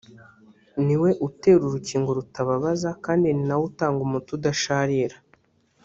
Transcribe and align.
niwe 0.85 1.09
utera 1.27 1.61
urukingo 1.65 2.09
rutababaza 2.17 2.89
kandi 3.05 3.27
ni 3.35 3.43
na 3.47 3.55
we 3.59 3.63
utanga 3.69 3.99
umuti 4.07 4.29
udasharira 4.37 5.17